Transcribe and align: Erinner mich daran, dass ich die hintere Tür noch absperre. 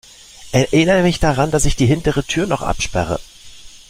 Erinner 0.51 1.03
mich 1.03 1.19
daran, 1.19 1.51
dass 1.51 1.65
ich 1.65 1.75
die 1.75 1.85
hintere 1.85 2.23
Tür 2.23 2.47
noch 2.47 2.63
absperre. 2.63 3.19